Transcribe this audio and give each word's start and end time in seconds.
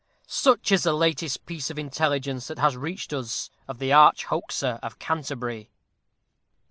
Such 0.25 0.71
is 0.71 0.81
the 0.81 0.93
latest 0.95 1.45
piece 1.45 1.69
of 1.69 1.77
intelligence 1.77 2.47
that 2.47 2.57
has 2.57 2.75
reached 2.75 3.13
us 3.13 3.51
of 3.67 3.77
the 3.77 3.93
Arch 3.93 4.25
hoaxer 4.25 4.79
of 4.81 4.97
Canterbury! 4.97 5.69